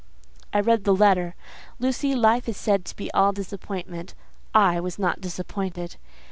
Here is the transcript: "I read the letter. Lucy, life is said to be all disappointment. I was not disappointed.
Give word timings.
"I 0.51 0.59
read 0.61 0.83
the 0.83 0.95
letter. 0.95 1.35
Lucy, 1.77 2.15
life 2.15 2.49
is 2.49 2.57
said 2.57 2.85
to 2.85 2.95
be 2.95 3.11
all 3.11 3.31
disappointment. 3.33 4.15
I 4.51 4.79
was 4.79 4.97
not 4.97 5.21
disappointed. 5.21 5.97